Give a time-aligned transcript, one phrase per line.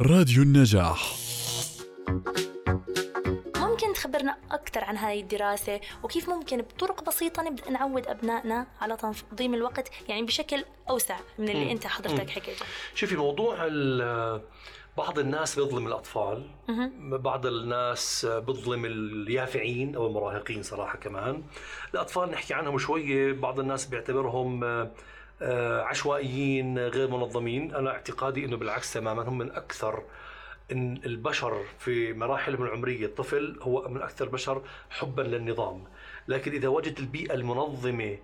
[0.00, 1.14] راديو النجاح
[3.56, 9.54] ممكن تخبرنا أكثر عن هاي الدراسة وكيف ممكن بطرق بسيطة نبدأ نعود أبنائنا على تنظيم
[9.54, 11.70] الوقت يعني بشكل أوسع من اللي مم.
[11.70, 12.30] أنت حضرتك.
[12.30, 12.64] حكيته
[12.94, 14.40] شوفي موضوع ال-
[14.96, 17.18] بعض الناس بيظلم الأطفال مهم.
[17.18, 21.42] بعض الناس بتظلم اليافعين أو المراهقين صراحة كمان
[21.94, 24.64] الأطفال نحكي عنهم شوية بعض الناس بيعتبرهم
[25.82, 27.74] عشوائيين غير منظمين.
[27.74, 30.02] أنا اعتقادي أنه بالعكس تماما هم من أكثر
[30.72, 35.84] إن البشر في مراحلهم العمرية الطفل هو من أكثر البشر حبا للنظام.
[36.28, 38.18] لكن إذا وجد البيئة المنظمة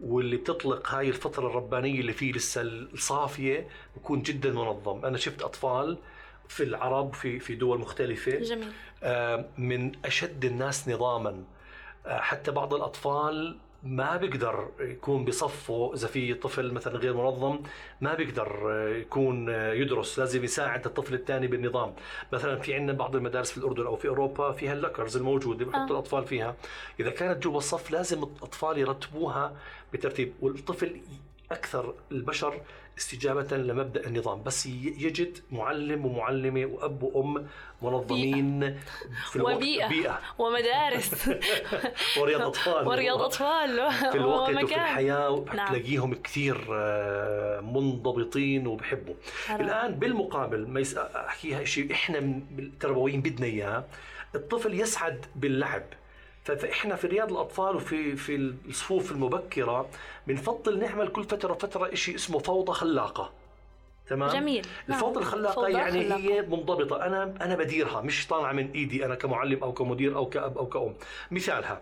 [0.00, 5.04] واللي بتطلق هاي الفترة الربانية اللي فيه لسه الصافية بكون جدا منظم.
[5.04, 5.98] أنا شفت أطفال
[6.48, 8.68] في العرب في في دول مختلفة جميل.
[9.02, 11.44] آه، من أشد الناس نظاما.
[12.06, 17.58] آه، حتى بعض الأطفال ما بيقدر يكون بصفه إذا في طفل مثلا غير منظم
[18.00, 21.94] ما بيقدر يكون يدرس لازم يساعد الطفل الثاني بالنظام
[22.32, 25.90] مثلا في عندنا بعض المدارس في الأردن أو في أوروبا فيها اللكرز الموجودة بحطوا آه.
[25.90, 26.54] الأطفال فيها
[27.00, 29.56] إذا كانت جوا الصف لازم الأطفال يرتبوها
[29.92, 31.00] بترتيب والطفل
[31.52, 32.60] أكثر البشر
[32.98, 37.46] استجابة لمبدأ النظام بس يجد معلم ومعلمة وأب وأم
[37.82, 38.78] منظمين
[39.30, 39.88] في الوقت وبيئة.
[39.88, 40.20] بيئة.
[40.38, 41.28] ومدارس.
[42.20, 42.88] ورياض أطفال.
[42.88, 43.90] ورياض أطفال.
[44.10, 44.80] في الوقت وفي ومكان.
[44.80, 45.68] الحياة نعم.
[45.68, 49.14] تلاقيهم كثير آه، منضبطين وبحبوا.
[49.50, 50.96] الآن بالمقابل ما يس...
[50.96, 53.84] أحكيها شيء إحنا من- التربويين بدنا إياه
[54.34, 55.82] الطفل يسعد باللعب.
[56.46, 58.36] ف- فإحنا في رياض الأطفال وفي في
[58.68, 59.88] الصفوف المبكرة
[60.26, 63.30] بنفضل نعمل كل فترة فترة شيء اسمه فوضى خلاقة.
[64.08, 64.66] تمام؟ جميل.
[64.86, 64.98] نعم.
[64.98, 66.20] الفوضى الخلاقة فوضى يعني خلاقة.
[66.20, 67.06] هي منضبطة.
[67.06, 70.94] أنا أنا بديرها مش طالعة من إيدي أنا كمعلم أو كمدير أو كأب أو كأم.
[71.30, 71.80] مثالها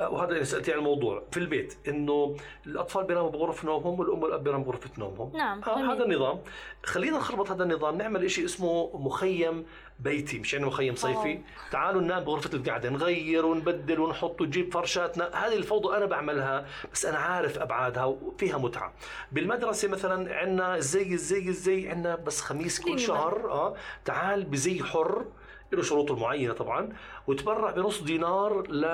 [0.00, 4.64] وهذا اللي سألتي عن الموضوع في البيت إنه الأطفال بيناموا بغرف نومهم والأم والأب بيناموا
[4.64, 5.62] بغرفة نومهم نعم،.
[5.64, 6.40] هذا النظام.
[6.84, 9.66] خلينا نخربط هذا النظام نعمل شيء اسمه مخيم
[10.00, 11.32] بيتي مش يعني مخيم صيفي.
[11.32, 11.42] أوه.
[11.70, 15.46] تعالوا ننام بغرفة القعدة نغير ونبدل ونحط ونجيب فرشاتنا.
[15.46, 18.92] هذه الفوضى أنا بعملها بس أنا عارف أبعادها وفيها متعة.
[19.32, 25.24] بالمدرسة مثلا عندنا الزي الزي الزي عندنا بس خميس كل شهر آه تعال بزي حر
[25.72, 26.88] له شروطه المعينة طبعا
[27.26, 28.84] وتبرع بنص دينار ل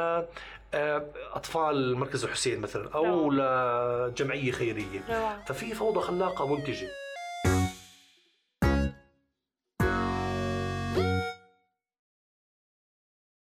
[0.74, 5.00] آه، أطفال مركز الحسين مثلا أو لجمعية خيرية.
[5.10, 5.44] روعة.
[5.46, 6.88] ففي فوضى خلاقة منتجة.